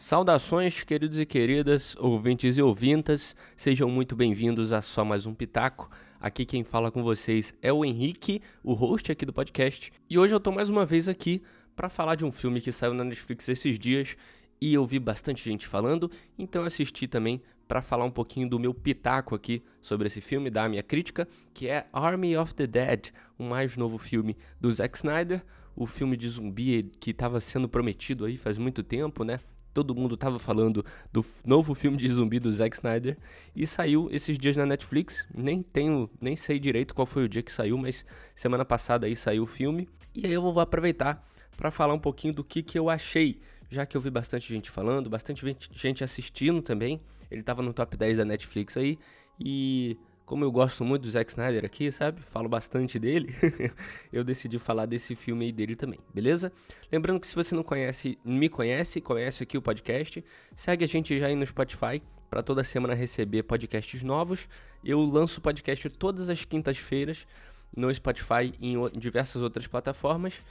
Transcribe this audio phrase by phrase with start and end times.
[0.00, 5.90] Saudações, queridos e queridas, ouvintes e ouvintas, sejam muito bem-vindos a só mais um Pitaco.
[6.20, 10.32] Aqui quem fala com vocês é o Henrique, o host aqui do podcast, e hoje
[10.32, 11.42] eu tô mais uma vez aqui
[11.74, 14.16] para falar de um filme que saiu na Netflix esses dias
[14.60, 16.08] e eu vi bastante gente falando,
[16.38, 20.68] então assisti também para falar um pouquinho do meu pitaco aqui sobre esse filme, da
[20.68, 25.44] minha crítica, que é Army of the Dead, o mais novo filme do Zack Snyder,
[25.74, 29.40] o filme de zumbi que estava sendo prometido aí faz muito tempo, né?
[29.78, 33.16] Todo mundo tava falando do novo filme de zumbi do Zack Snyder
[33.54, 35.24] e saiu esses dias na Netflix.
[35.32, 39.14] Nem tenho, nem sei direito qual foi o dia que saiu, mas semana passada aí
[39.14, 39.88] saiu o filme.
[40.12, 41.24] E aí eu vou aproveitar
[41.56, 44.68] para falar um pouquinho do que, que eu achei, já que eu vi bastante gente
[44.68, 47.00] falando, bastante gente assistindo também.
[47.30, 48.98] Ele tava no top 10 da Netflix aí
[49.38, 49.96] e
[50.28, 52.20] como eu gosto muito do Zack Snyder aqui, sabe?
[52.20, 53.34] Falo bastante dele.
[54.12, 56.52] eu decidi falar desse filme aí dele também, beleza?
[56.92, 60.22] Lembrando que se você não conhece, me conhece, conhece aqui o podcast,
[60.54, 64.46] segue a gente já aí no Spotify para toda semana receber podcasts novos.
[64.84, 67.26] Eu lanço podcast todas as quintas-feiras
[67.74, 70.42] no Spotify e em diversas outras plataformas.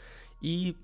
[0.41, 0.75] E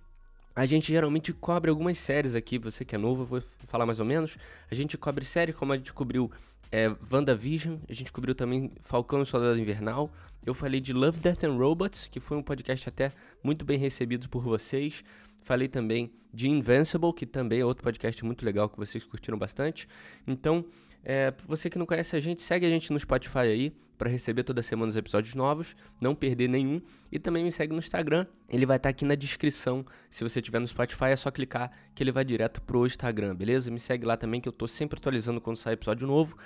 [0.56, 4.00] a gente geralmente cobre algumas séries aqui, você que é novo, eu vou falar mais
[4.00, 4.38] ou menos.
[4.70, 6.32] A gente cobre série, como a gente cobriu
[6.74, 10.12] é, WandaVision, a gente cobriu também Falcão e Soldado Invernal.
[10.44, 13.12] Eu falei de Love, Death and Robots, que foi um podcast até
[13.44, 15.04] muito bem recebido por vocês.
[15.44, 19.88] Falei também de Invincible, que também é outro podcast muito legal que vocês curtiram bastante.
[20.26, 20.66] Então,
[21.04, 24.44] é, você que não conhece a gente, segue a gente no Spotify aí para receber
[24.44, 26.82] toda semana os episódios novos, não perder nenhum.
[27.12, 29.86] E também me segue no Instagram, ele vai estar tá aqui na descrição.
[30.10, 33.70] Se você estiver no Spotify, é só clicar que ele vai direto pro Instagram, beleza?
[33.70, 36.38] Me segue lá também que eu tô sempre atualizando quando sai episódio novo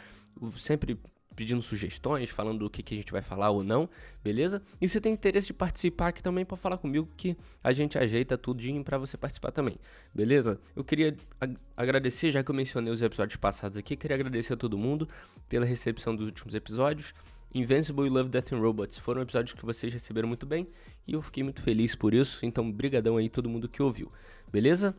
[0.57, 0.99] sempre
[1.37, 3.87] pedindo sugestões, falando do que, que a gente vai falar ou não,
[4.23, 4.59] beleza?
[4.81, 8.35] E se tem interesse de participar aqui também, pode falar comigo que a gente ajeita
[8.35, 9.75] tudinho para você participar também,
[10.13, 10.59] beleza?
[10.75, 14.57] Eu queria ag agradecer, já que eu mencionei os episódios passados aqui, queria agradecer a
[14.57, 15.07] todo mundo
[15.47, 17.13] pela recepção dos últimos episódios.
[17.53, 20.67] Invincible e Love, Death and Robots foram episódios que vocês receberam muito bem
[21.07, 24.11] e eu fiquei muito feliz por isso, então brigadão aí todo mundo que ouviu,
[24.51, 24.95] beleza?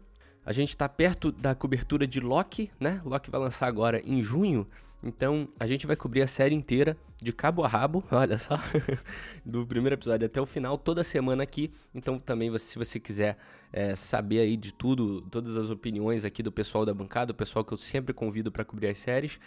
[0.47, 3.03] A gente tá perto da cobertura de Loki, né?
[3.05, 4.67] Loki vai lançar agora em junho,
[5.03, 8.59] então, a gente vai cobrir a série inteira, de cabo a rabo, olha só,
[9.45, 11.73] do primeiro episódio até o final, toda semana aqui.
[11.95, 13.39] Então, também, se você quiser
[13.73, 17.65] é, saber aí de tudo, todas as opiniões aqui do pessoal da bancada, o pessoal
[17.65, 19.39] que eu sempre convido para cobrir as séries,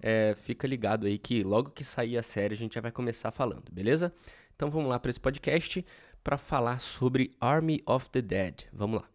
[0.00, 3.30] é, fica ligado aí que logo que sair a série a gente já vai começar
[3.30, 4.12] falando, beleza?
[4.54, 5.84] Então, vamos lá para esse podcast
[6.22, 8.66] para falar sobre Army of the Dead.
[8.72, 9.11] Vamos lá.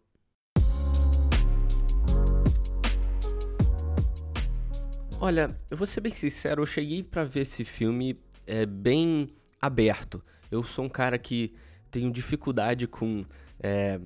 [5.20, 10.22] Olha, eu vou ser bem sincero, eu cheguei para ver esse filme é, bem aberto.
[10.48, 11.52] Eu sou um cara que
[11.90, 13.24] tenho dificuldade com
[13.58, 14.00] é,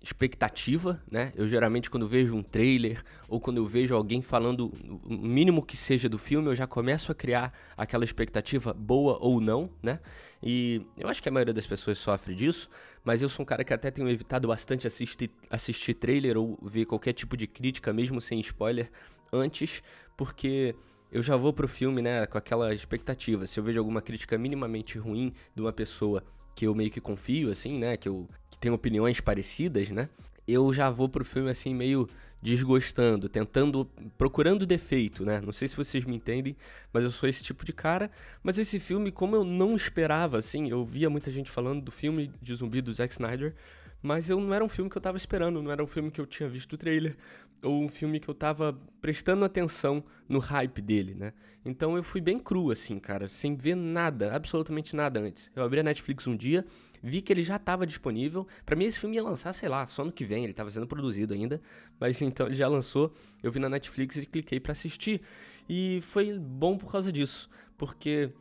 [0.00, 1.32] expectativa, né?
[1.34, 4.72] Eu geralmente quando vejo um trailer ou quando eu vejo alguém falando
[5.02, 9.40] o mínimo que seja do filme, eu já começo a criar aquela expectativa boa ou
[9.40, 9.98] não, né?
[10.40, 12.70] E eu acho que a maioria das pessoas sofre disso,
[13.02, 16.84] mas eu sou um cara que até tenho evitado bastante assistir, assistir trailer ou ver
[16.84, 18.88] qualquer tipo de crítica, mesmo sem spoiler,
[19.32, 19.82] antes,
[20.18, 20.74] porque
[21.10, 23.46] eu já vou pro filme, né, com aquela expectativa.
[23.46, 26.22] Se eu vejo alguma crítica minimamente ruim de uma pessoa
[26.54, 30.10] que eu meio que confio, assim, né, que eu que tem opiniões parecidas, né,
[30.46, 32.08] eu já vou pro filme assim meio
[32.42, 33.84] desgostando, tentando,
[34.16, 35.40] procurando defeito, né?
[35.40, 36.56] Não sei se vocês me entendem,
[36.92, 38.10] mas eu sou esse tipo de cara.
[38.44, 42.30] Mas esse filme, como eu não esperava, assim, eu via muita gente falando do filme
[42.40, 43.54] de zumbi do Zack Snyder,
[44.02, 46.20] mas eu não era um filme que eu tava esperando, não era um filme que
[46.20, 47.16] eu tinha visto o trailer,
[47.62, 51.32] ou um filme que eu tava prestando atenção no hype dele, né?
[51.64, 55.50] Então eu fui bem cru, assim, cara, sem ver nada, absolutamente nada antes.
[55.54, 56.64] Eu abri a Netflix um dia,
[57.02, 58.46] vi que ele já estava disponível.
[58.64, 60.86] Para mim esse filme ia lançar, sei lá, só no que vem, ele estava sendo
[60.86, 61.60] produzido ainda,
[61.98, 63.12] mas então ele já lançou.
[63.42, 65.20] Eu vi na Netflix e cliquei para assistir.
[65.68, 68.32] E foi bom por causa disso, porque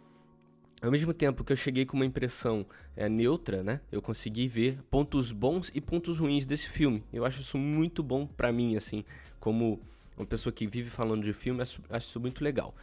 [0.82, 2.66] ao mesmo tempo que eu cheguei com uma impressão
[2.96, 3.82] é, neutra, né?
[3.92, 7.04] Eu consegui ver pontos bons e pontos ruins desse filme.
[7.12, 9.04] Eu acho isso muito bom para mim, assim,
[9.40, 9.82] como
[10.16, 12.76] uma pessoa que vive falando de filme, acho, isso muito legal.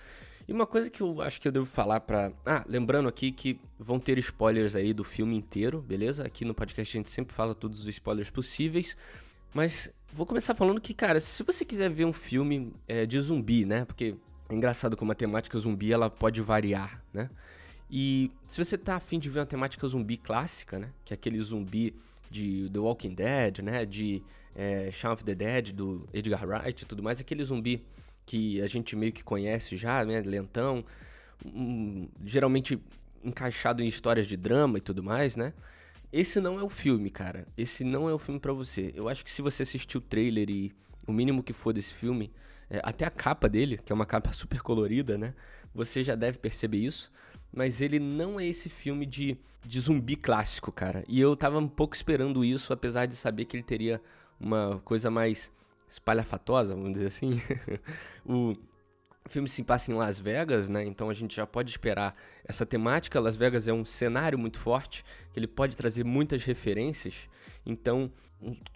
[0.47, 3.59] E uma coisa que eu acho que eu devo falar para, ah, lembrando aqui que
[3.79, 6.25] vão ter spoilers aí do filme inteiro, beleza?
[6.25, 8.97] Aqui no podcast a gente sempre fala todos os spoilers possíveis.
[9.55, 13.65] Mas vou começar falando que, cara, se você quiser ver um filme é, de zumbi,
[13.65, 13.85] né?
[13.85, 14.15] Porque
[14.49, 17.31] é engraçado como a temática zumbi ela pode variar, né?
[17.97, 20.91] E se você tá afim de ver uma temática zumbi clássica, né?
[21.05, 21.95] Que é aquele zumbi
[22.29, 23.87] de The Walking Dead, né?
[23.87, 24.21] De
[24.53, 27.21] é, Shaun of the Dead, do Edgar Wright e tudo mais.
[27.21, 27.87] Aquele zumbi
[28.27, 30.21] que a gente meio que conhece já, né?
[30.23, 30.85] Lentão.
[31.47, 32.83] Um, geralmente
[33.23, 35.55] encaixado em histórias de drama e tudo mais, né?
[36.13, 37.47] Esse não é o filme, cara.
[37.57, 38.93] Esse não é o filme para você.
[38.97, 40.73] Eu acho que se você assistir o trailer e,
[41.07, 42.33] o mínimo que for desse filme,
[42.69, 45.33] é, até a capa dele, que é uma capa super colorida, né?
[45.73, 47.13] Você já deve perceber isso.
[47.55, 51.05] Mas ele não é esse filme de, de zumbi clássico, cara.
[51.09, 54.01] E eu tava um pouco esperando isso, apesar de saber que ele teria
[54.41, 55.53] uma coisa mais
[55.89, 57.41] espalhafatosa, vamos dizer assim.
[58.27, 58.57] o
[59.29, 60.85] filme se passa em Las Vegas, né?
[60.85, 63.21] Então a gente já pode esperar essa temática.
[63.21, 67.29] Las Vegas é um cenário muito forte, que ele pode trazer muitas referências.
[67.65, 68.11] Então,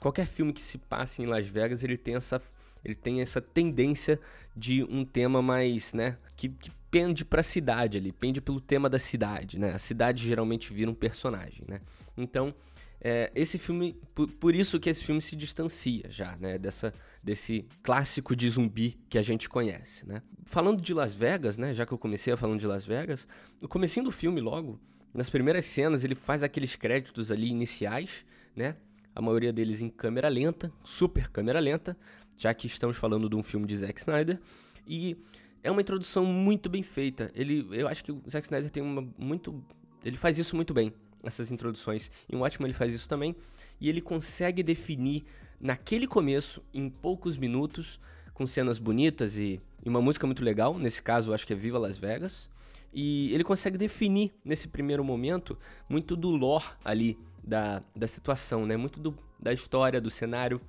[0.01, 2.41] qualquer filme que se passe em Las Vegas, ele tem essa
[2.85, 4.21] ele tem essa tendência
[4.57, 8.89] de um tema mais, né, que, que pende para a cidade ali, pende pelo tema
[8.89, 9.73] da cidade, né?
[9.73, 11.81] A cidade geralmente vira um personagem, né?
[12.17, 12.55] Então,
[13.01, 16.93] é, esse filme, por, por, isso que esse filme se distancia já, né, dessa,
[17.23, 20.21] desse clássico de zumbi que a gente conhece, né.
[20.45, 23.29] Falando de Las Vegas, né, já que eu comecei falando de Las Vegas,
[23.61, 24.81] no comecinho do filme logo,
[25.15, 28.25] nas primeiras cenas ele faz aqueles créditos ali iniciais,
[28.57, 28.77] né,
[29.15, 31.97] a maioria deles em câmera lenta, super câmera lenta,
[32.39, 34.41] já que estamos falando de um filme de Zack Snyder,
[34.87, 35.17] e
[35.63, 37.31] é uma introdução muito bem feita.
[37.35, 39.63] Ele, eu acho que o Zack Snyder tem uma muito,
[40.03, 40.93] ele faz isso muito bem
[41.23, 42.11] essas introduções.
[42.31, 43.35] Em Watchmen ele faz isso também.
[43.81, 45.25] E ele consegue definir
[45.61, 48.01] naquele começo, em poucos minutos,
[48.33, 50.79] com cenas bonitas e, e uma música muito legal.
[50.79, 52.49] Nesse caso, eu acho que é Viva Las Vegas.
[52.93, 55.59] E ele consegue definir, nesse primeiro momento,
[55.89, 58.77] muito do lore ali da, da situação, né?
[58.77, 60.61] Muito do, da história, do cenário,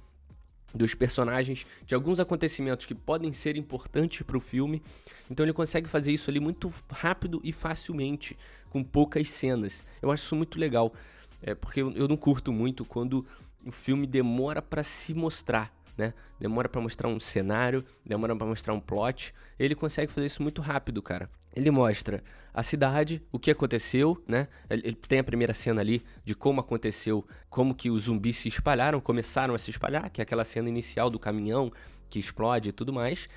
[0.74, 4.82] dos personagens, de alguns acontecimentos que podem ser importantes para o filme.
[5.30, 8.38] Então ele consegue fazer isso ali muito rápido e facilmente,
[8.70, 9.84] com poucas cenas.
[10.02, 10.94] Eu acho isso muito legal,
[11.42, 13.26] é, porque eu, eu não curto muito quando
[13.66, 15.74] o filme demora para se mostrar.
[15.98, 16.14] Né?
[16.40, 19.34] Demora para mostrar um cenário, demora para mostrar um plot.
[19.58, 21.30] Ele consegue fazer isso muito rápido, cara.
[21.56, 24.48] Ele mostra a cidade, o que aconteceu, né?
[24.70, 29.02] Ele tem a primeira cena ali de como aconteceu, como que os zumbis se espalharam,
[29.02, 31.72] começaram a se espalhar, que é aquela cena inicial do caminhão
[32.10, 33.28] que explode e tudo mais.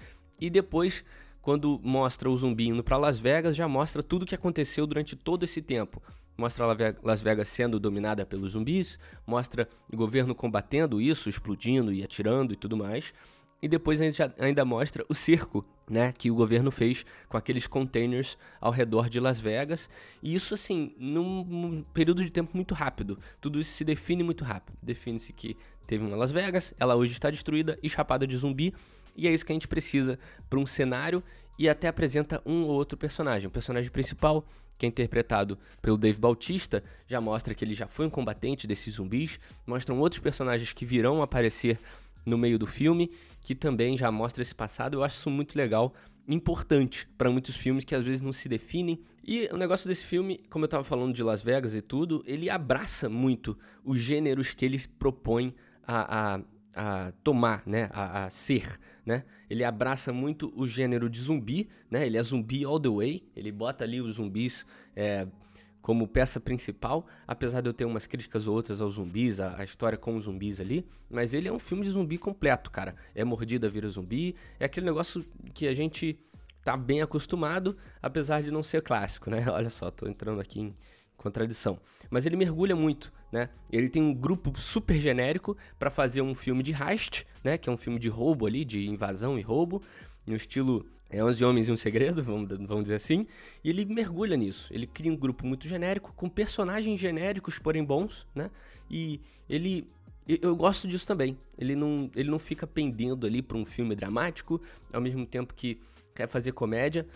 [0.40, 1.04] E depois,
[1.40, 5.16] quando mostra o zumbi indo para Las Vegas, já mostra tudo o que aconteceu durante
[5.16, 6.02] todo esse tempo.
[6.36, 6.66] Mostra
[7.02, 12.56] Las Vegas sendo dominada pelos zumbis, mostra o governo combatendo isso, explodindo e atirando e
[12.56, 13.12] tudo mais.
[13.62, 17.64] E depois a gente ainda mostra o cerco, né, que o governo fez com aqueles
[17.68, 19.88] containers ao redor de Las Vegas.
[20.20, 23.16] E isso, assim, num período de tempo muito rápido.
[23.40, 24.76] Tudo isso se define muito rápido.
[24.82, 25.56] Define-se que
[25.86, 28.74] teve uma Las Vegas, ela hoje está destruída e chapada de zumbi.
[29.14, 30.18] E é isso que a gente precisa
[30.50, 31.22] para um cenário
[31.58, 33.46] e até apresenta um ou outro personagem.
[33.46, 34.44] O personagem principal,
[34.78, 38.94] que é interpretado pelo Dave Bautista, já mostra que ele já foi um combatente desses
[38.94, 39.38] zumbis.
[39.66, 41.78] Mostram outros personagens que virão aparecer
[42.24, 43.10] no meio do filme,
[43.40, 44.94] que também já mostra esse passado.
[44.94, 45.94] Eu acho isso muito legal,
[46.26, 49.00] importante para muitos filmes que às vezes não se definem.
[49.24, 52.50] E o negócio desse filme, como eu estava falando de Las Vegas e tudo, ele
[52.50, 55.54] abraça muito os gêneros que ele propõe
[55.86, 56.40] a, a,
[56.74, 59.24] a tomar, né, a, a, ser, né?
[59.50, 62.06] Ele abraça muito o gênero de zumbi, né?
[62.06, 63.28] Ele é zumbi all the way.
[63.36, 64.64] Ele bota ali os zumbis
[64.96, 65.26] é,
[65.82, 69.64] como peça principal, apesar de eu ter umas críticas ou outras aos zumbis, a, a,
[69.64, 72.94] história com os zumbis ali, mas ele é um filme de zumbi completo, cara.
[73.14, 76.18] É mordida vira zumbi, é aquele negócio que a gente
[76.64, 79.44] tá bem acostumado, apesar de não ser clássico, né?
[79.50, 80.76] Olha só, tô entrando aqui em
[81.16, 81.78] contradição.
[82.10, 83.48] Mas ele mergulha muito, né?
[83.70, 87.56] Ele tem um grupo super genérico para fazer um filme de heist, né?
[87.56, 89.82] Que é um filme de roubo ali, de invasão e roubo,
[90.26, 93.26] no estilo é 11 Homens e um Segredo, vamos, vamos dizer assim,
[93.62, 94.72] e ele mergulha nisso.
[94.72, 98.50] Ele cria um grupo muito genérico, com personagens genéricos, porém bons, né?
[98.90, 99.86] E ele.
[100.26, 101.36] Eu gosto disso também.
[101.58, 105.80] Ele não, ele não fica pendendo ali para um filme dramático, ao mesmo tempo que
[106.14, 107.06] quer fazer comédia,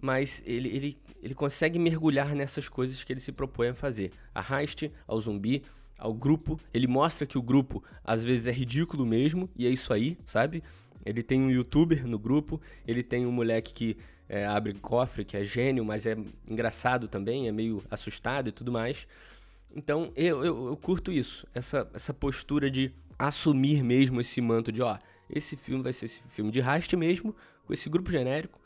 [0.00, 4.12] mas ele, ele, ele consegue mergulhar nessas coisas que ele se propõe a fazer.
[4.34, 5.62] A heist, ao zumbi,
[5.98, 6.60] ao grupo.
[6.72, 10.62] Ele mostra que o grupo às vezes é ridículo mesmo, e é isso aí, sabe?
[11.04, 13.96] Ele tem um youtuber no grupo, ele tem um moleque que
[14.28, 16.16] é, abre cofre, que é gênio, mas é
[16.48, 19.06] engraçado também, é meio assustado e tudo mais.
[19.74, 24.82] Então eu, eu, eu curto isso, essa, essa postura de assumir mesmo esse manto de,
[24.82, 24.96] ó,
[25.28, 27.34] esse filme vai ser esse filme de raste mesmo,
[27.66, 28.60] com esse grupo genérico,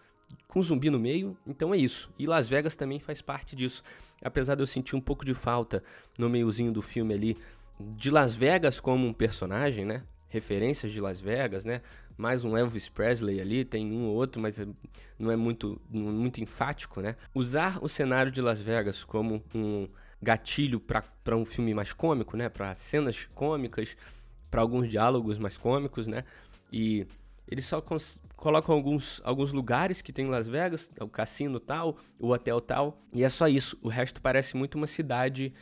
[0.47, 2.11] com zumbi no meio, então é isso.
[2.18, 3.82] E Las Vegas também faz parte disso.
[4.23, 5.82] Apesar de eu sentir um pouco de falta
[6.18, 7.37] no meiozinho do filme ali
[7.80, 10.02] de Las Vegas como um personagem, né?
[10.28, 11.80] Referências de Las Vegas, né?
[12.18, 14.61] mais um Elvis Presley ali, tem um ou outro, mas
[15.16, 17.14] não é muito, muito enfático, né?
[17.32, 19.88] Usar o cenário de Las Vegas como um
[20.20, 22.49] gatilho para um filme mais cômico, né?
[22.49, 23.97] Para cenas cômicas,
[24.50, 26.25] para alguns diálogos mais cômicos, né?
[26.73, 27.06] E
[27.50, 27.82] eles só
[28.36, 33.02] colocam alguns, alguns lugares que tem em Las Vegas, o cassino tal, o hotel tal,
[33.12, 33.78] e é só isso.
[33.82, 35.52] O resto parece muito uma cidade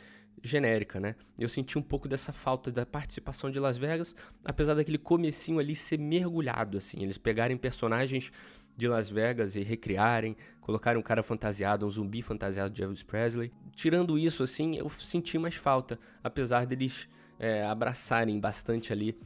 [0.43, 1.15] genérica, né?
[1.39, 5.75] Eu senti um pouco dessa falta da participação de Las Vegas, apesar daquele comecinho ali
[5.75, 8.31] ser mergulhado, assim, eles pegarem personagens
[8.75, 13.51] de Las Vegas e recriarem, colocarem um cara fantasiado, um zumbi fantasiado de Elvis Presley.
[13.71, 19.17] Tirando isso, assim, eu senti mais falta, apesar deles é, abraçarem bastante ali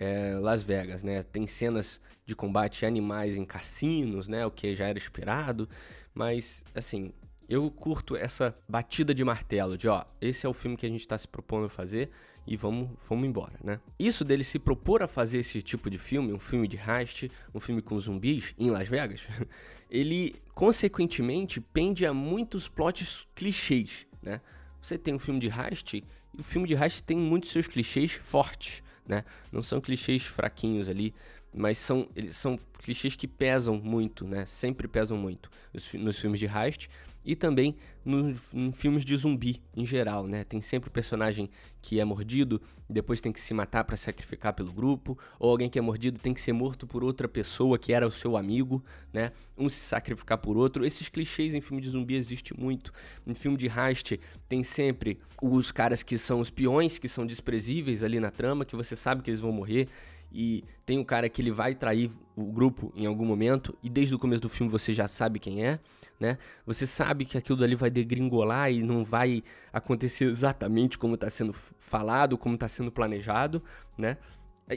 [0.00, 1.22] é, Las Vegas, né?
[1.22, 4.46] Tem cenas de combate animais em cassinos, né?
[4.46, 5.68] O que já era esperado,
[6.14, 7.12] mas, assim,
[7.46, 11.00] eu curto essa batida de martelo de, ó, esse é o filme que a gente
[11.00, 12.10] está se propondo a fazer
[12.46, 13.78] e vamos, vamos embora, né?
[13.98, 17.60] Isso dele se propor a fazer esse tipo de filme, um filme de heist, um
[17.60, 19.28] filme com zumbis em Las Vegas,
[19.90, 24.40] ele consequentemente pende a muitos plots clichês, né?
[24.80, 28.12] Você tem um filme de heist e o filme de heist tem muitos seus clichês
[28.12, 29.24] fortes, né?
[29.50, 31.12] Não são clichês fraquinhos ali,
[31.52, 34.46] mas são eles são clichês que pesam muito, né?
[34.46, 35.50] Sempre pesam muito
[35.94, 36.88] nos filmes de heist
[37.24, 40.44] e também nos, em filmes de zumbi em geral, né?
[40.44, 41.50] Tem sempre o personagem
[41.82, 45.78] que é mordido depois tem que se matar para sacrificar pelo grupo, ou alguém que
[45.78, 49.32] é mordido tem que ser morto por outra pessoa que era o seu amigo, né?
[49.56, 50.84] Um se sacrificar por outro.
[50.84, 52.92] Esses clichês em filme de zumbi existem muito.
[53.26, 58.02] Em filme de heist tem sempre os caras que são os peões, que são desprezíveis
[58.02, 59.88] ali na trama, que você sabe que eles vão morrer
[60.32, 64.14] e tem um cara que ele vai trair o grupo em algum momento e desde
[64.14, 65.78] o começo do filme você já sabe quem é,
[66.18, 66.38] né?
[66.64, 71.52] Você sabe que aquilo dali vai degringolar e não vai acontecer exatamente como está sendo
[71.52, 73.62] falado, como está sendo planejado,
[73.98, 74.16] né?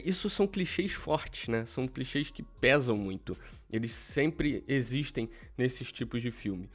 [0.04, 1.64] Isso são clichês fortes, né?
[1.66, 3.36] São clichês que pesam muito.
[3.70, 6.68] Eles sempre existem nesses tipos de filme.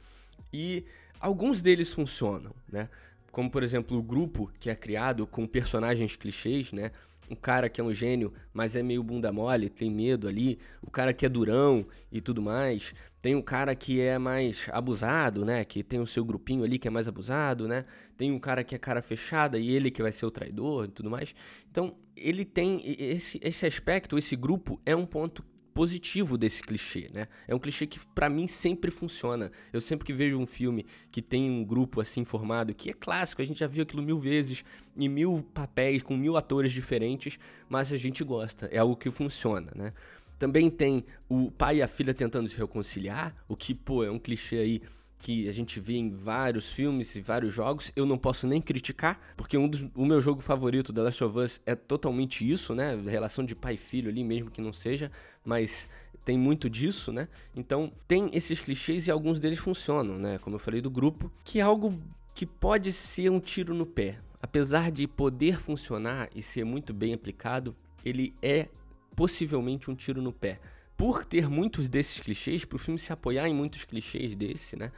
[0.52, 0.86] E
[1.20, 2.88] alguns deles funcionam, né?
[3.30, 6.90] Como, por exemplo, o grupo que é criado com personagens clichês, né?
[7.30, 10.90] Um cara que é um gênio, mas é meio bunda mole, tem medo ali, o
[10.90, 15.64] cara que é durão e tudo mais, tem um cara que é mais abusado, né,
[15.64, 17.84] que tem o seu grupinho ali que é mais abusado, né,
[18.16, 20.88] tem um cara que é cara fechada e ele que vai ser o traidor e
[20.88, 21.34] tudo mais.
[21.70, 25.42] Então, ele tem esse, esse aspecto, esse grupo é um ponto
[25.74, 27.26] positivo desse clichê, né?
[27.46, 29.50] É um clichê que para mim sempre funciona.
[29.72, 33.42] Eu sempre que vejo um filme que tem um grupo assim formado, que é clássico,
[33.42, 34.64] a gente já viu aquilo mil vezes,
[34.96, 39.72] em mil papéis, com mil atores diferentes, mas a gente gosta, é algo que funciona,
[39.74, 39.92] né?
[40.38, 44.18] Também tem o pai e a filha tentando se reconciliar, o que, pô, é um
[44.18, 44.82] clichê aí
[45.20, 49.20] que a gente vê em vários filmes e vários jogos, eu não posso nem criticar,
[49.36, 52.96] porque um dos, o meu jogo favorito, The Last of Us, é totalmente isso, né?
[53.06, 55.12] Relação de pai e filho ali, mesmo que não seja,
[55.44, 55.88] mas
[56.24, 57.28] tem muito disso, né?
[57.54, 60.38] Então, tem esses clichês e alguns deles funcionam, né?
[60.38, 62.00] Como eu falei do grupo, que é algo
[62.34, 64.18] que pode ser um tiro no pé.
[64.42, 68.68] Apesar de poder funcionar e ser muito bem aplicado, ele é
[69.14, 70.58] possivelmente um tiro no pé
[71.00, 74.92] por ter muitos desses clichês, pro filme se apoiar em muitos clichês desse, né?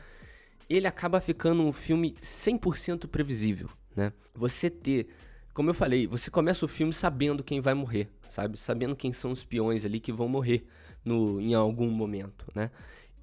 [0.68, 4.12] Ele acaba ficando um filme 100% previsível, né?
[4.34, 5.06] Você ter,
[5.54, 8.58] como eu falei, você começa o filme sabendo quem vai morrer, sabe?
[8.58, 10.64] Sabendo quem são os peões ali que vão morrer
[11.04, 12.72] no, em algum momento, né?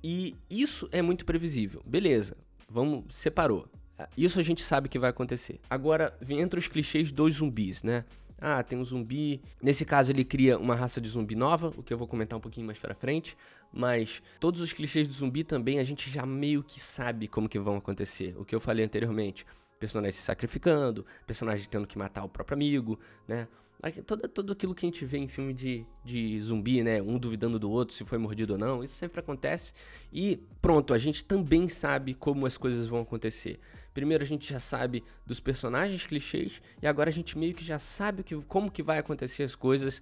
[0.02, 1.84] E isso é muito previsível.
[1.86, 2.38] Beleza,
[2.70, 3.68] vamos, separou.
[4.16, 5.60] Isso a gente sabe que vai acontecer.
[5.70, 8.06] Agora, entra os clichês dos zumbis, né?
[8.41, 9.41] Ah, tem um zumbi.
[9.62, 12.41] Nesse caso, ele cria uma raça de zumbi nova, o que eu vou comentar um
[12.41, 13.38] pouquinho mais pra frente.
[13.72, 17.60] Mas todos os clichês do zumbi também a gente já meio que sabe como que
[17.60, 18.36] vão acontecer.
[18.38, 19.46] O que eu falei anteriormente.
[19.79, 23.48] Personagem se sacrificando, personagem tendo que matar o próprio amigo, né?
[24.05, 27.01] Todo, tudo aquilo que a gente vê em filme de, de zumbi, né?
[27.01, 28.84] Um duvidando do outro se foi mordido ou não.
[28.84, 29.72] Isso sempre acontece.
[30.12, 33.58] E pronto, a gente também sabe como as coisas vão acontecer.
[34.00, 37.77] Primeiro a gente já sabe dos personagens clichês e agora a gente meio que já
[37.77, 40.01] sabe que, como que vai acontecer as coisas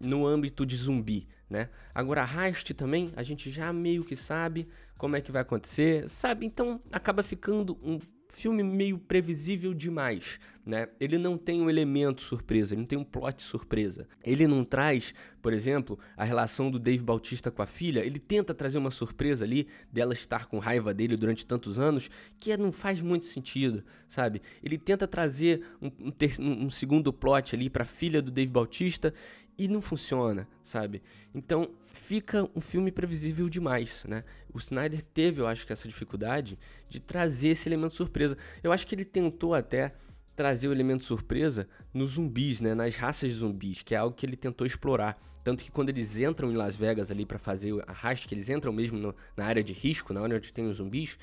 [0.00, 1.68] no âmbito de zumbi, né?
[1.94, 6.46] Agora Heist também, a gente já meio que sabe como é que vai acontecer, sabe?
[6.46, 8.00] Então acaba ficando um
[8.32, 10.88] filme meio previsível demais, né?
[10.98, 14.08] Ele não tem um elemento surpresa, ele não tem um plot surpresa.
[14.22, 18.54] Ele não traz, por exemplo, a relação do Dave Bautista com a filha, ele tenta
[18.54, 23.00] trazer uma surpresa ali dela estar com raiva dele durante tantos anos, que não faz
[23.00, 24.40] muito sentido, sabe?
[24.62, 28.50] Ele tenta trazer um, um, ter, um segundo plot ali para a filha do Dave
[28.50, 29.12] Bautista
[29.58, 31.02] e não funciona, sabe?
[31.34, 34.24] Então fica um filme previsível demais, né?
[34.52, 36.58] O Snyder teve, eu acho que essa dificuldade
[36.88, 38.36] de trazer esse elemento surpresa.
[38.62, 39.94] Eu acho que ele tentou até
[40.36, 44.26] trazer o elemento surpresa nos zumbis, né, nas raças de zumbis, que é algo que
[44.26, 45.16] ele tentou explorar.
[45.44, 48.48] Tanto que quando eles entram em Las Vegas ali para fazer a racha, que eles
[48.48, 51.16] entram mesmo no, na área de risco, na área onde tem os zumbis,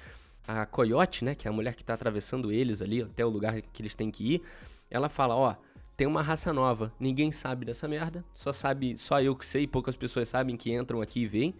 [0.47, 3.61] a Coyote, né, que é a mulher que tá atravessando eles ali até o lugar
[3.61, 4.41] que eles têm que ir,
[4.89, 5.55] ela fala, ó,
[6.01, 6.91] tem uma raça nova.
[6.99, 8.25] Ninguém sabe dessa merda.
[8.33, 11.53] Só sabe, só eu que sei, poucas pessoas sabem que entram aqui e vêm.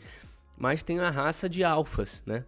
[0.58, 2.44] Mas tem a raça de alfas, né?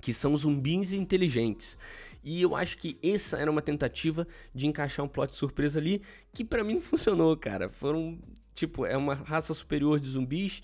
[0.00, 1.76] que são zumbis inteligentes.
[2.24, 6.00] E eu acho que essa era uma tentativa de encaixar um plot surpresa ali,
[6.32, 7.68] que para mim não funcionou, cara.
[7.68, 8.18] Foram,
[8.54, 10.62] tipo, é uma raça superior de zumbis,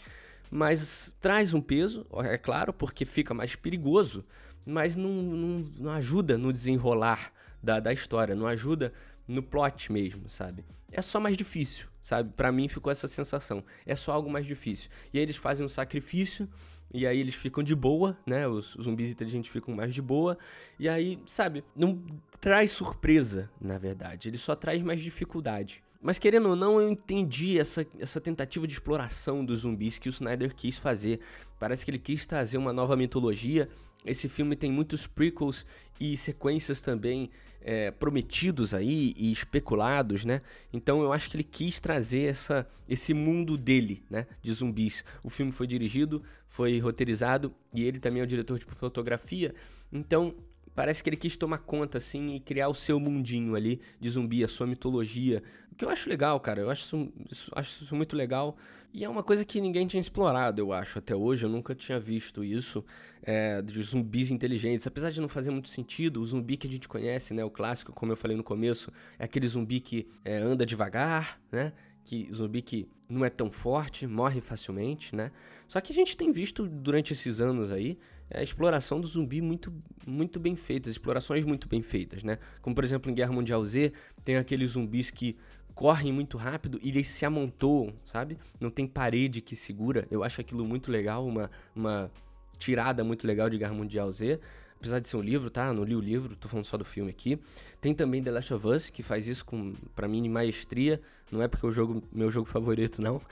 [0.50, 4.24] mas traz um peso, é claro, porque fica mais perigoso,
[4.64, 7.30] mas não, não, não ajuda no desenrolar
[7.62, 8.90] da, da história, não ajuda
[9.26, 10.64] no plot mesmo, sabe?
[10.90, 12.32] É só mais difícil, sabe?
[12.36, 13.64] Para mim ficou essa sensação.
[13.86, 14.90] É só algo mais difícil.
[15.12, 16.48] E aí eles fazem um sacrifício
[16.92, 18.46] e aí eles ficam de boa, né?
[18.46, 20.36] Os, os zumbis inteligentes ficam mais de boa.
[20.78, 22.04] E aí, sabe, não
[22.40, 24.28] traz surpresa, na verdade.
[24.28, 25.82] Ele só traz mais dificuldade.
[26.02, 30.10] Mas querendo ou não, eu entendi essa, essa tentativa de exploração dos zumbis que o
[30.10, 31.20] Snyder quis fazer.
[31.60, 33.68] Parece que ele quis trazer uma nova mitologia.
[34.04, 35.64] Esse filme tem muitos prequels
[36.00, 37.30] e sequências também
[37.60, 40.42] é, prometidos aí e especulados, né?
[40.72, 44.26] Então eu acho que ele quis trazer essa, esse mundo dele, né?
[44.42, 45.04] De zumbis.
[45.22, 49.54] O filme foi dirigido, foi roteirizado e ele também é o diretor de fotografia.
[49.92, 50.34] Então
[50.74, 54.42] parece que ele quis tomar conta, assim, e criar o seu mundinho ali de zumbi,
[54.42, 55.42] a sua mitologia.
[55.72, 56.60] O que eu acho legal, cara.
[56.60, 58.56] Eu acho isso, acho isso muito legal.
[58.92, 61.46] E é uma coisa que ninguém tinha explorado, eu acho, até hoje.
[61.46, 62.84] Eu nunca tinha visto isso,
[63.22, 64.86] é, de zumbis inteligentes.
[64.86, 67.90] Apesar de não fazer muito sentido, o zumbi que a gente conhece, né, o clássico,
[67.90, 71.72] como eu falei no começo, é aquele zumbi que é, anda devagar, né?
[72.04, 75.30] que zumbi que não é tão forte, morre facilmente, né?
[75.68, 77.98] Só que a gente tem visto durante esses anos aí
[78.30, 79.72] é, a exploração do zumbi muito,
[80.06, 82.38] muito bem feita, explorações muito bem feitas, né?
[82.60, 83.92] Como por exemplo em Guerra Mundial Z,
[84.24, 85.36] tem aqueles zumbis que
[85.74, 88.38] correm muito rápido e eles se amontoam, sabe?
[88.60, 90.06] Não tem parede que segura.
[90.10, 92.10] Eu acho aquilo muito legal, uma, uma
[92.58, 94.40] tirada muito legal de Guerra Mundial Z
[94.82, 95.72] apesar de ser um livro, tá?
[95.72, 97.38] Não li o livro, tô falando só do filme aqui.
[97.80, 101.00] Tem também The Last of Us, que faz isso com, para mim, maestria.
[101.30, 103.22] Não é porque é o jogo, meu jogo favorito, não.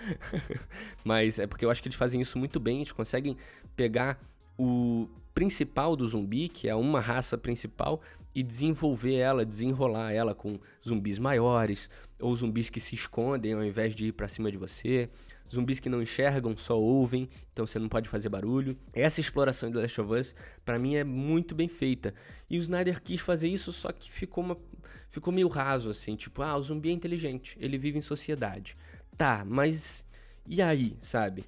[1.04, 2.76] Mas é porque eu acho que eles fazem isso muito bem.
[2.76, 3.36] Eles conseguem
[3.74, 4.20] pegar
[4.60, 8.02] o principal do zumbi, que é uma raça principal,
[8.34, 11.88] e desenvolver ela, desenrolar ela com zumbis maiores,
[12.20, 15.08] ou zumbis que se escondem ao invés de ir para cima de você,
[15.52, 18.76] zumbis que não enxergam, só ouvem, então você não pode fazer barulho.
[18.92, 22.14] Essa exploração de Last of Us, para mim, é muito bem feita.
[22.48, 24.58] E o Snyder quis fazer isso, só que ficou, uma,
[25.08, 28.76] ficou meio raso, assim, tipo, ah, o zumbi é inteligente, ele vive em sociedade.
[29.16, 30.06] Tá, mas
[30.46, 31.44] e aí, sabe?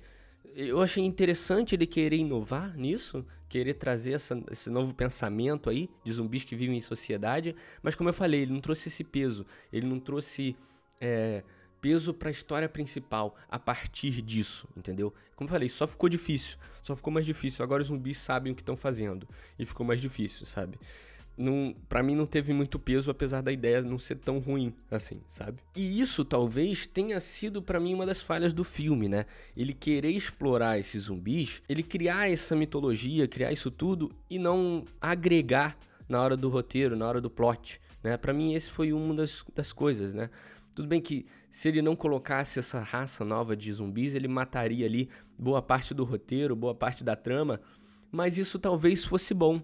[0.55, 6.13] Eu achei interessante ele querer inovar nisso, querer trazer essa, esse novo pensamento aí de
[6.13, 9.87] zumbis que vivem em sociedade, mas como eu falei, ele não trouxe esse peso, ele
[9.87, 10.57] não trouxe.
[11.01, 11.43] É,
[11.83, 15.13] peso para a história principal a partir disso, entendeu?
[15.35, 17.65] Como eu falei, só ficou difícil, só ficou mais difícil.
[17.65, 20.79] Agora os zumbis sabem o que estão fazendo e ficou mais difícil, sabe?
[21.43, 25.21] Não, para mim não teve muito peso, apesar da ideia não ser tão ruim assim,
[25.29, 25.61] sabe?
[25.75, 29.27] E isso talvez tenha sido para mim uma das falhas do filme, né?
[29.57, 35.77] Ele querer explorar esses zumbis, ele criar essa mitologia, criar isso tudo e não agregar
[36.09, 38.17] na hora do roteiro, na hora do plot, né?
[38.17, 40.31] Para mim esse foi uma das, das coisas, né?
[40.75, 45.11] Tudo bem que se ele não colocasse essa raça nova de zumbis, ele mataria ali
[45.39, 47.61] boa parte do roteiro, boa parte da trama,
[48.11, 49.61] mas isso talvez fosse bom,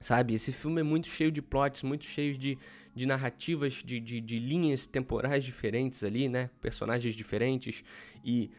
[0.00, 0.34] sabe?
[0.34, 2.58] Esse filme é muito cheio de plots, muito cheio de,
[2.94, 6.50] de narrativas, de, de, de linhas temporais diferentes ali, né?
[6.60, 7.82] Personagens diferentes
[8.24, 8.50] e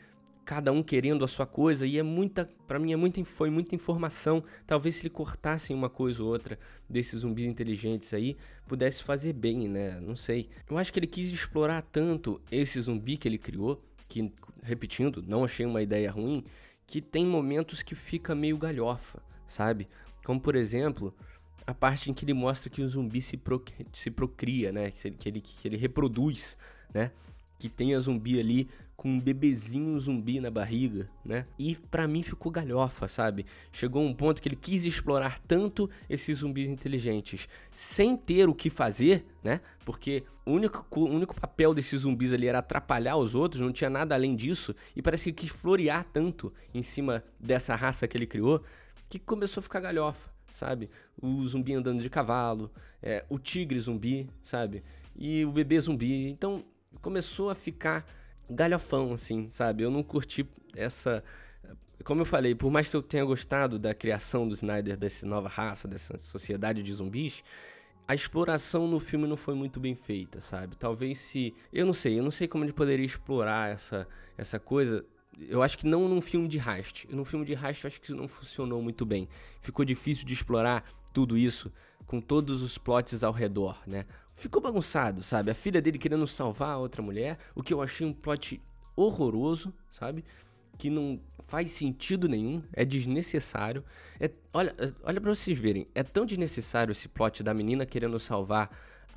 [0.48, 3.76] cada um querendo a sua coisa e é muita, para mim é muita, foi muita
[3.76, 4.42] informação.
[4.66, 6.58] Talvez se ele cortassem uma coisa ou outra
[6.90, 10.00] desses zumbis inteligentes aí, pudesse fazer bem, né?
[10.00, 10.48] Não sei.
[10.70, 14.32] Eu acho que ele quis explorar tanto esse zumbi que ele criou, que
[14.64, 16.46] repetindo, não achei uma ideia ruim,
[16.88, 19.86] que tem momentos que fica meio galhofa, sabe?
[20.28, 21.16] Como por exemplo,
[21.66, 23.64] a parte em que ele mostra que o zumbi se, pro,
[23.94, 24.92] se procria, né?
[24.92, 26.58] Que ele, que ele, que ele reproduz,
[26.94, 27.12] né?
[27.58, 31.46] Que tem a zumbi ali com um bebezinho zumbi na barriga, né?
[31.58, 33.46] E para mim ficou galhofa, sabe?
[33.72, 38.70] Chegou um ponto que ele quis explorar tanto esses zumbis inteligentes sem ter o que
[38.70, 39.62] fazer, né?
[39.86, 43.90] Porque o único, o único papel desses zumbis ali era atrapalhar os outros, não tinha
[43.90, 48.18] nada além disso, e parece que ele quis florear tanto em cima dessa raça que
[48.18, 48.62] ele criou
[49.10, 50.90] que começou a ficar galhofa, sabe?
[51.22, 54.84] O zumbi andando de cavalo, é, o tigre zumbi, sabe?
[55.16, 56.30] E o bebê zumbi.
[56.30, 56.64] Então
[57.02, 58.06] começou a ficar
[58.50, 59.84] galhofão, assim, sabe?
[59.84, 61.24] Eu não curti essa.
[62.04, 65.50] Como eu falei, por mais que eu tenha gostado da criação do Snyder dessa nova
[65.50, 67.44] raça, dessa sociedade de zumbis,
[68.08, 70.76] a exploração no filme não foi muito bem feita, sabe?
[70.78, 71.54] Talvez se.
[71.74, 75.06] Eu não sei, eu não sei como ele poderia explorar essa, essa coisa.
[75.40, 77.06] Eu acho que não num filme de Rast.
[77.10, 79.28] Num filme de Rast eu acho que isso não funcionou muito bem.
[79.62, 81.72] Ficou difícil de explorar tudo isso
[82.06, 84.06] com todos os plots ao redor, né?
[84.38, 85.52] ficou bagunçado, sabe?
[85.52, 88.62] A filha dele querendo salvar a outra mulher, o que eu achei um plot
[88.96, 90.24] horroroso, sabe?
[90.78, 93.84] Que não faz sentido nenhum, é desnecessário.
[94.20, 98.70] É, olha, olha para vocês verem, é tão desnecessário esse plot da menina querendo salvar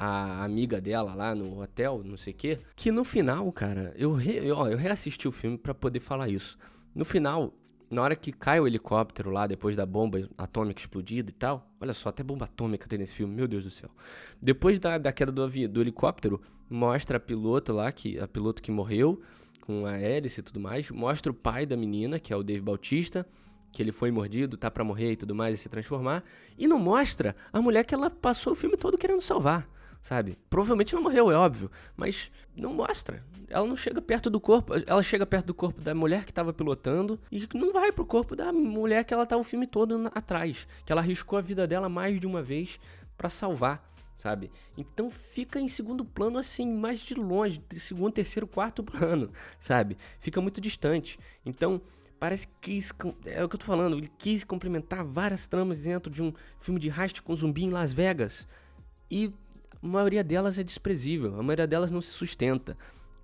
[0.02, 4.14] a amiga dela lá no hotel, não sei o quê, que no final, cara, eu,
[4.14, 6.56] re, eu, eu reassisti o filme para poder falar isso.
[6.94, 7.52] No final,
[7.90, 11.92] na hora que cai o helicóptero lá, depois da bomba atômica explodida e tal, olha
[11.92, 13.90] só, até bomba atômica tem nesse filme, meu Deus do céu.
[14.40, 18.70] Depois da, da queda do, do helicóptero, mostra a piloto lá, que, a piloto que
[18.70, 19.20] morreu,
[19.60, 22.62] com a hélice e tudo mais, mostra o pai da menina, que é o Dave
[22.62, 23.26] Bautista,
[23.70, 26.24] que ele foi mordido, tá para morrer e tudo mais, e se transformar,
[26.56, 29.68] e não mostra a mulher que ela passou o filme todo querendo salvar
[30.02, 30.38] sabe?
[30.48, 33.24] Provavelmente ela morreu, é óbvio, mas não mostra.
[33.48, 36.52] Ela não chega perto do corpo, ela chega perto do corpo da mulher que estava
[36.52, 40.66] pilotando e não vai pro corpo da mulher que ela tá o filme todo atrás,
[40.84, 42.78] que ela arriscou a vida dela mais de uma vez
[43.16, 44.50] para salvar, sabe?
[44.76, 49.96] Então fica em segundo plano assim, mais de longe, segundo, terceiro, quarto plano, sabe?
[50.18, 51.18] Fica muito distante.
[51.44, 51.82] Então,
[52.18, 52.92] parece que quis,
[53.26, 56.78] é o que eu tô falando, ele quis complementar várias tramas dentro de um filme
[56.78, 58.46] de heist com zumbi em Las Vegas.
[59.10, 59.32] E
[59.82, 62.76] a maioria delas é desprezível, a maioria delas não se sustenta.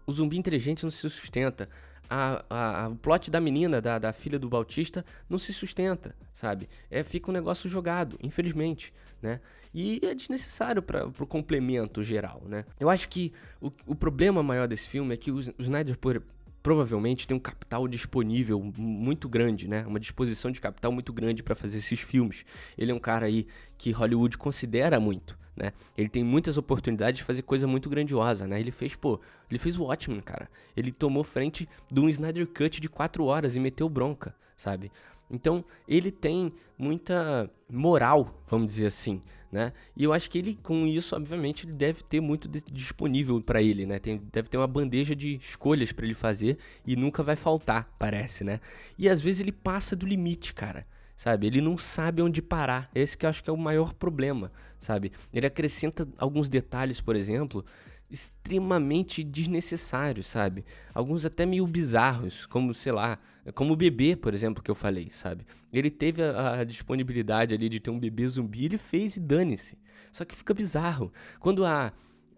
[0.07, 1.69] O zumbi inteligente não se sustenta.
[2.09, 6.15] A, a, a, o plot da menina, da, da filha do Bautista, não se sustenta,
[6.33, 6.69] sabe?
[6.89, 9.41] É, fica um negócio jogado, infelizmente, né?
[9.75, 12.65] E é desnecessário para o complemento geral, né?
[12.79, 16.23] Eu acho que o, o problema maior desse filme é que o, o Snyder, por,
[16.63, 19.85] provavelmente tem um capital disponível muito grande, né?
[19.87, 22.45] Uma disposição de capital muito grande para fazer esses filmes.
[22.79, 25.73] Ele é um cara aí que Hollywood considera muito, né?
[25.97, 28.61] Ele tem muitas oportunidades de fazer coisa muito grandiosa, né?
[28.61, 29.19] Ele fez, pô,
[29.51, 30.49] ele fez o Watchmen, cara.
[30.77, 34.93] Ele tomou frente de um Snyder Cut de 4 horas e meteu bronca, sabe?
[35.31, 39.73] Então, ele tem muita moral, vamos dizer assim, né?
[39.97, 43.61] E eu acho que ele, com isso, obviamente, ele deve ter muito de, disponível para
[43.63, 43.99] ele, né?
[43.99, 48.45] Tem, deve ter uma bandeja de escolhas para ele fazer e nunca vai faltar, parece,
[48.45, 48.61] né?
[48.99, 50.87] E às vezes ele passa do limite, cara.
[51.17, 51.47] Sabe?
[51.47, 52.91] Ele não sabe onde parar.
[52.95, 55.13] Esse que eu acho que é o maior problema, sabe?
[55.33, 57.65] Ele acrescenta alguns detalhes, por exemplo,
[58.11, 60.65] extremamente desnecessários, sabe?
[60.93, 63.19] Alguns até meio bizarros, como, sei lá,
[63.55, 65.47] como o bebê, por exemplo, que eu falei, sabe?
[65.73, 69.79] Ele teve a, a disponibilidade ali de ter um bebê zumbi, ele fez e dane-se.
[70.13, 71.13] Só que fica bizarro.
[71.41, 71.93] Quando a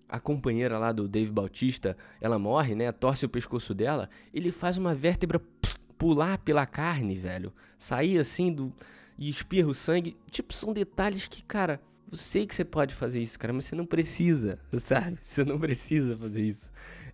[0.09, 2.91] a companheira lá do Dave Bautista, ela morre, né?
[2.91, 5.41] Torce o pescoço dela, ele faz uma vértebra
[5.99, 7.53] pular pela carne, velho.
[7.77, 8.73] Sair assim do
[9.19, 10.17] e espirra o sangue.
[10.31, 11.81] Tipo, são detalhes que, cara,
[12.11, 15.19] eu sei que você pode fazer isso, cara, mas você não precisa, sabe?
[15.21, 16.71] Você não precisa fazer isso.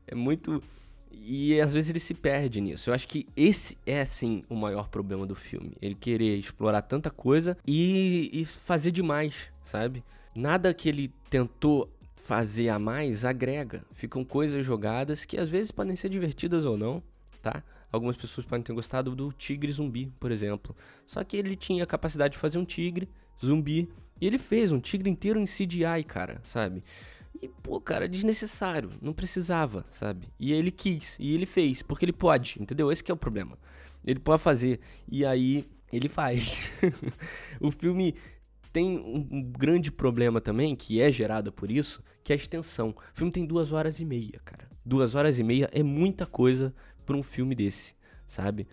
[0.06, 0.62] É muito.
[1.10, 2.90] E às vezes ele se perde nisso.
[2.90, 5.76] Eu acho que esse é, assim, o maior problema do filme.
[5.80, 10.04] Ele querer explorar tanta coisa e, e fazer demais, sabe?
[10.34, 13.84] Nada que ele tentou fazer a mais agrega.
[13.92, 17.02] Ficam coisas jogadas que às vezes podem ser divertidas ou não,
[17.40, 17.62] tá?
[17.94, 20.74] Algumas pessoas podem ter gostado do tigre zumbi, por exemplo.
[21.06, 23.08] Só que ele tinha a capacidade de fazer um tigre
[23.44, 23.88] zumbi
[24.20, 26.82] e ele fez um tigre inteiro em CGI, cara, sabe?
[27.40, 28.90] E, pô, cara, desnecessário.
[29.00, 30.28] Não precisava, sabe?
[30.40, 31.16] E ele quis.
[31.20, 31.82] E ele fez.
[31.82, 32.90] Porque ele pode, entendeu?
[32.90, 33.56] Esse é o problema.
[34.04, 34.80] Ele pode fazer.
[35.08, 36.58] E aí, ele faz.
[37.60, 38.16] o filme
[38.72, 42.90] tem um, grande problema também, que é gerado por isso, que é a extensão.
[42.90, 44.68] O filme tem duas horas e meia, cara.
[44.84, 47.94] Duas horas e meia é muita coisa para um filme desse,
[48.26, 48.66] sabe?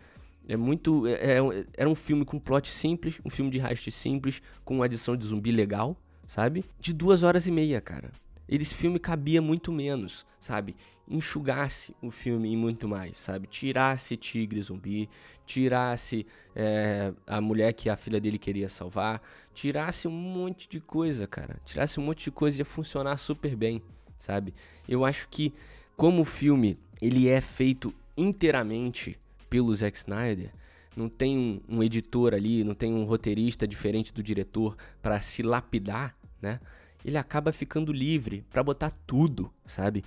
[0.48, 1.08] É muito.
[1.08, 4.86] É, é, era um filme com plot simples, um filme de heist simples, com uma
[4.86, 5.96] adição de zumbi legal,
[6.28, 6.66] sabe?
[6.80, 8.12] De duas horas e meia, cara.
[8.50, 10.76] Esse filme cabia muito menos, sabe?
[11.08, 13.48] Enxugasse o filme e muito mais, sabe?
[13.48, 15.10] Tirasse tigre zumbi,
[15.46, 19.22] tirasse é, a mulher que a filha dele queria salvar,
[19.54, 21.62] tirasse um monte de coisa, cara.
[21.64, 23.82] Tirasse um monte de coisa e ia funcionar super bem,
[24.20, 24.54] sabe?
[24.88, 25.54] Eu acho que,
[25.96, 29.18] como o filme ele é feito inteiramente
[29.50, 30.52] pelo Zack Snyder,
[30.96, 35.42] não tem um, um editor ali, não tem um roteirista diferente do diretor para se
[35.42, 36.60] lapidar, né?
[37.04, 40.04] Ele acaba ficando livre para botar tudo, sabe?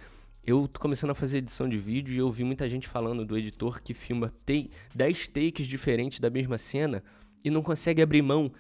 [0.47, 3.37] Eu tô começando a fazer edição de vídeo e eu vi muita gente falando do
[3.37, 4.31] editor que filma
[4.95, 7.03] 10 takes diferentes da mesma cena
[7.43, 8.53] e não consegue abrir mão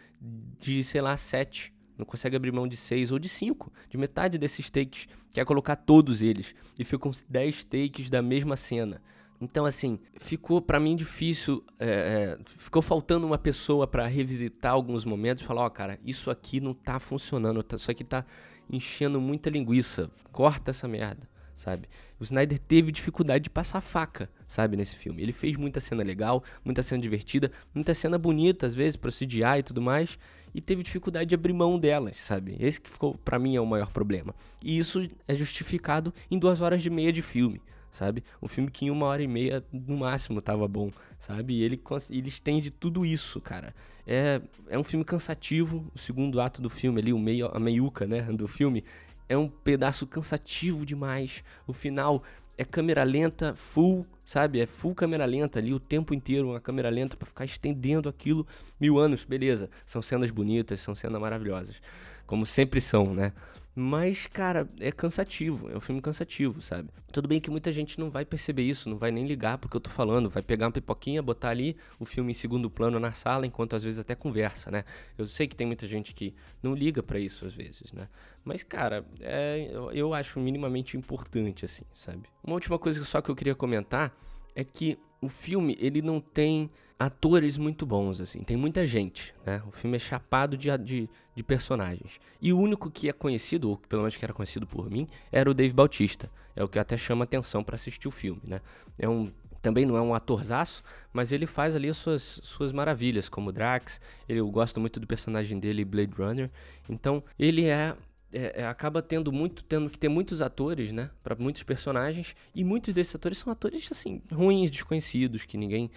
[0.58, 1.72] de, sei lá, 7.
[1.96, 5.06] Não consegue abrir mão de 6 ou de 5, de metade desses takes.
[5.30, 6.54] Quer colocar todos eles.
[6.78, 9.00] E ficam 10 takes da mesma cena.
[9.40, 11.64] Então, assim, ficou para mim difícil.
[11.78, 15.98] É, é, ficou faltando uma pessoa para revisitar alguns momentos e falar: Ó, oh, cara,
[16.04, 18.24] isso aqui não tá funcionando, tá, isso aqui tá
[18.70, 20.10] enchendo muita linguiça.
[20.32, 21.88] Corta essa merda, sabe?
[22.18, 25.22] O Snyder teve dificuldade de passar faca, sabe, nesse filme.
[25.22, 29.58] Ele fez muita cena legal, muita cena divertida, muita cena bonita, às vezes, pra CGI
[29.58, 30.18] e tudo mais,
[30.54, 32.56] e teve dificuldade de abrir mão delas, sabe?
[32.58, 34.34] Esse que ficou, para mim, é o maior problema.
[34.62, 37.60] E isso é justificado em duas horas e meia de filme
[37.94, 38.24] sabe?
[38.42, 41.54] Um filme que em uma hora e meia, no máximo, tava bom, sabe?
[41.54, 41.80] E ele,
[42.10, 43.72] ele estende tudo isso, cara.
[44.06, 48.04] É, é um filme cansativo, o segundo ato do filme ali, o meio, a meiuca,
[48.04, 48.84] né, do filme,
[49.28, 51.44] é um pedaço cansativo demais.
[51.66, 52.22] O final
[52.58, 54.60] é câmera lenta, full, sabe?
[54.60, 58.44] É full câmera lenta ali o tempo inteiro, uma câmera lenta para ficar estendendo aquilo
[58.78, 59.70] mil anos, beleza.
[59.86, 61.80] São cenas bonitas, são cenas maravilhosas,
[62.26, 63.32] como sempre são, né?
[63.76, 65.68] Mas, cara, é cansativo.
[65.68, 66.90] É um filme cansativo, sabe?
[67.12, 69.80] Tudo bem que muita gente não vai perceber isso, não vai nem ligar porque eu
[69.80, 70.30] tô falando.
[70.30, 73.82] Vai pegar uma pipoquinha, botar ali o filme em segundo plano na sala, enquanto às
[73.82, 74.84] vezes até conversa, né?
[75.18, 78.08] Eu sei que tem muita gente que não liga para isso às vezes, né?
[78.44, 82.28] Mas, cara, é, eu, eu acho minimamente importante, assim, sabe?
[82.44, 84.16] Uma última coisa só que eu queria comentar
[84.54, 88.42] é que o filme, ele não tem atores muito bons, assim.
[88.42, 89.62] Tem muita gente, né?
[89.66, 92.20] O filme é chapado de, de, de, personagens.
[92.40, 95.50] E o único que é conhecido, ou pelo menos que era conhecido por mim, era
[95.50, 96.30] o Dave Bautista.
[96.54, 98.60] É o que até chama atenção para assistir o filme, né?
[98.98, 99.30] É um
[99.60, 103.98] também não é um atorzaço, mas ele faz ali as suas, suas maravilhas, como Drax.
[104.28, 106.50] Ele, eu gosto muito do personagem dele, Blade Runner.
[106.86, 107.96] Então, ele é
[108.34, 112.64] é, é, acaba tendo muito tendo que ter muitos atores, né, para muitos personagens e
[112.64, 115.88] muitos desses atores são atores assim ruins, desconhecidos que ninguém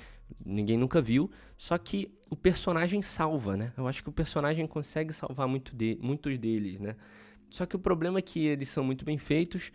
[0.43, 1.29] ninguém nunca viu.
[1.57, 3.73] Só que o personagem salva, né?
[3.77, 6.95] Eu acho que o personagem consegue salvar muito de, muitos deles, né?
[7.49, 9.71] Só que o problema é que eles são muito bem feitos.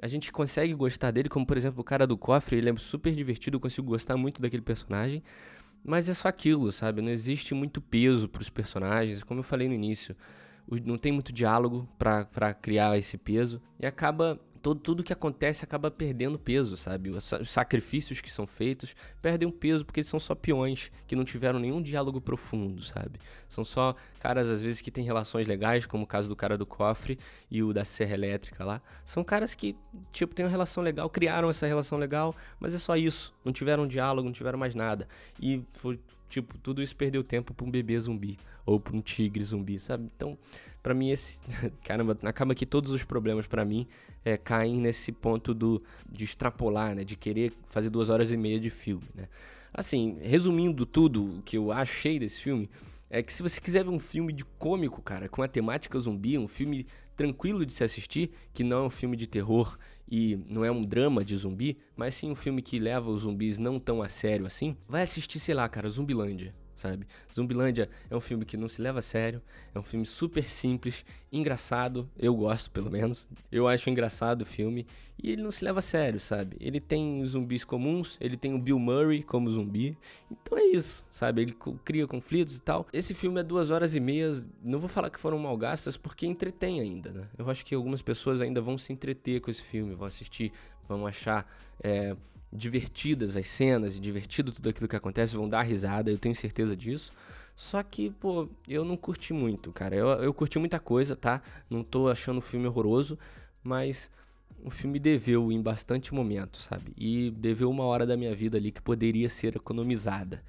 [0.00, 3.14] A gente consegue gostar dele, como por exemplo o cara do cofre, ele é super
[3.14, 5.22] divertido, eu consigo gostar muito daquele personagem.
[5.84, 7.00] Mas é só aquilo, sabe?
[7.00, 10.16] Não existe muito peso para os personagens, como eu falei no início
[10.84, 15.92] não tem muito diálogo para criar esse peso e acaba todo, tudo que acontece acaba
[15.92, 17.10] perdendo peso, sabe?
[17.10, 21.24] Os, sacrifícios que são feitos perdem um peso porque eles são só peões que não
[21.24, 23.20] tiveram nenhum diálogo profundo, sabe?
[23.48, 26.66] São só caras às vezes que têm relações legais, como o caso do cara do
[26.66, 27.16] cofre
[27.48, 28.82] e o da serra elétrica lá.
[29.04, 29.76] São caras que,
[30.10, 33.32] tipo, têm uma relação legal, criaram essa relação legal, mas é só isso.
[33.44, 35.06] Não tiveram diálogo, não tiveram mais nada.
[35.40, 39.44] E foi, tipo, tudo isso perdeu tempo pra um bebê zumbi ou pra um tigre
[39.44, 40.10] zumbi, sabe?
[40.16, 40.36] Então,
[40.86, 41.40] para mim esse,
[41.82, 43.88] caramba, acaba que todos os problemas para mim
[44.24, 48.60] é, caem nesse ponto do de extrapolar, né, de querer fazer duas horas e meia
[48.60, 49.26] de filme, né?
[49.74, 52.70] Assim, resumindo tudo o que eu achei desse filme,
[53.10, 56.38] é que se você quiser ver um filme de cômico, cara, com a temática zumbi,
[56.38, 59.76] um filme tranquilo de se assistir, que não é um filme de terror
[60.08, 63.58] e não é um drama de zumbi, mas sim um filme que leva os zumbis
[63.58, 67.06] não tão a sério assim, vai assistir, sei lá, cara, Zumbilândia sabe?
[67.34, 69.42] Zumbilândia é um filme que não se leva a sério,
[69.74, 73.26] é um filme super simples, engraçado, eu gosto pelo menos.
[73.50, 74.86] Eu acho engraçado o filme
[75.22, 76.56] e ele não se leva a sério, sabe?
[76.60, 79.96] Ele tem zumbis comuns, ele tem o Bill Murray como zumbi.
[80.30, 81.42] Então é isso, sabe?
[81.42, 82.86] Ele cria conflitos e tal.
[82.92, 84.30] Esse filme é duas horas e meia,
[84.64, 87.28] não vou falar que foram mal gastas porque entretém ainda, né?
[87.38, 90.52] Eu acho que algumas pessoas ainda vão se entreter com esse filme, vão assistir,
[90.86, 91.50] vão achar
[91.82, 92.14] é,
[92.56, 96.76] divertidas as cenas e divertido tudo aquilo que acontece, vão dar risada, eu tenho certeza
[96.76, 97.12] disso.
[97.54, 99.96] Só que, pô, eu não curti muito, cara.
[99.96, 101.40] Eu, eu curti muita coisa, tá?
[101.70, 103.18] Não tô achando o filme horroroso,
[103.62, 104.10] mas
[104.62, 106.92] o filme deveu em bastante momento, sabe?
[106.96, 110.42] E deveu uma hora da minha vida ali que poderia ser economizada,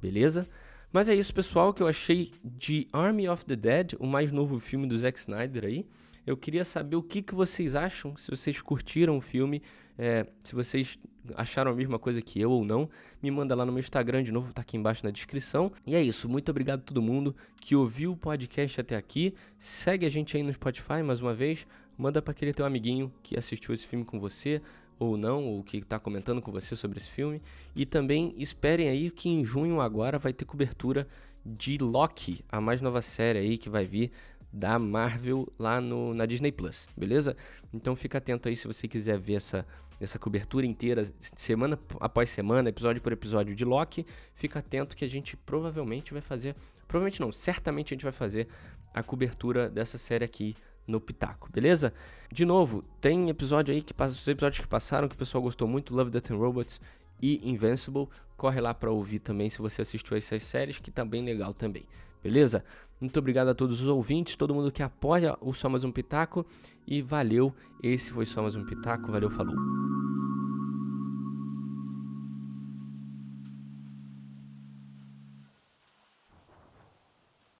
[0.00, 0.48] beleza?
[0.92, 4.60] Mas é isso, pessoal, que eu achei de Army of the Dead, o mais novo
[4.60, 5.86] filme do Zack Snyder aí.
[6.26, 9.62] Eu queria saber o que, que vocês acham, se vocês curtiram o filme,
[9.98, 10.98] é, se vocês
[11.34, 12.88] acharam a mesma coisa que eu ou não,
[13.22, 15.72] me manda lá no meu Instagram, de novo, tá aqui embaixo na descrição.
[15.86, 19.34] E é isso, muito obrigado a todo mundo que ouviu o podcast até aqui.
[19.58, 23.38] Segue a gente aí no Spotify mais uma vez, manda para aquele teu amiguinho que
[23.38, 24.60] assistiu esse filme com você
[24.98, 27.42] ou não, ou que está comentando com você sobre esse filme.
[27.74, 31.06] E também esperem aí que em junho agora vai ter cobertura
[31.44, 34.10] de Loki, a mais nova série aí que vai vir
[34.54, 37.36] da Marvel lá no, na Disney Plus, beleza?
[37.72, 39.66] Então fica atento aí se você quiser ver essa,
[40.00, 41.04] essa cobertura inteira,
[41.36, 44.06] semana após semana, episódio por episódio de Loki.
[44.36, 46.54] Fica atento que a gente provavelmente vai fazer,
[46.86, 48.46] provavelmente não, certamente a gente vai fazer
[48.94, 51.92] a cobertura dessa série aqui no Pitaco, beleza?
[52.30, 55.94] De novo, tem episódio aí que os episódios que passaram que o pessoal gostou muito,
[55.94, 56.80] Love Death and Robots
[57.20, 58.08] e Invincible.
[58.36, 61.86] Corre lá para ouvir também se você assistiu essas séries, que tá bem legal também,
[62.24, 62.64] beleza?
[62.98, 66.46] Muito obrigado a todos os ouvintes, todo mundo que apoia o Só Mais Um Pitaco.
[66.86, 69.12] E valeu, esse foi Só Mais Um Pitaco.
[69.12, 69.54] Valeu, falou.